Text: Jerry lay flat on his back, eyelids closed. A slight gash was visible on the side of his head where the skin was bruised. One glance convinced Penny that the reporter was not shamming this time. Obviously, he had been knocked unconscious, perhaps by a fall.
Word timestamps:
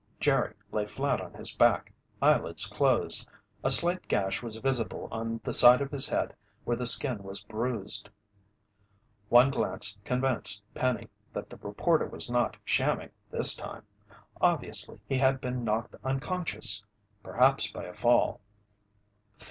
Jerry 0.19 0.55
lay 0.71 0.87
flat 0.87 1.21
on 1.21 1.35
his 1.35 1.53
back, 1.53 1.93
eyelids 2.23 2.65
closed. 2.65 3.27
A 3.63 3.69
slight 3.69 4.07
gash 4.07 4.41
was 4.41 4.57
visible 4.57 5.07
on 5.11 5.39
the 5.43 5.53
side 5.53 5.79
of 5.79 5.91
his 5.91 6.09
head 6.09 6.35
where 6.63 6.75
the 6.75 6.87
skin 6.87 7.21
was 7.21 7.43
bruised. 7.43 8.09
One 9.29 9.51
glance 9.51 9.99
convinced 10.03 10.63
Penny 10.73 11.07
that 11.33 11.51
the 11.51 11.57
reporter 11.57 12.07
was 12.07 12.31
not 12.31 12.57
shamming 12.65 13.11
this 13.29 13.53
time. 13.53 13.83
Obviously, 14.41 14.99
he 15.07 15.17
had 15.19 15.39
been 15.39 15.63
knocked 15.63 15.93
unconscious, 16.03 16.81
perhaps 17.21 17.69
by 17.69 17.83
a 17.83 17.93
fall. 17.93 18.41